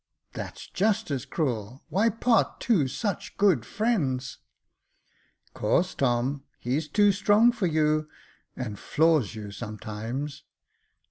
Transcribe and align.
"That's 0.33 0.65
just 0.67 1.11
as 1.11 1.25
cruel; 1.25 1.83
why 1.89 2.09
part 2.09 2.59
two 2.59 2.87
such 2.87 3.37
good 3.37 3.63
friends?"" 3.67 4.39
'Cause, 5.53 5.93
Tom, 5.93 6.43
he's 6.59 6.87
too 6.87 7.11
strong 7.11 7.51
for 7.51 7.67
you, 7.67 8.09
and 8.55 8.79
floors 8.79 9.35
you 9.35 9.51
sometimes." 9.51 10.43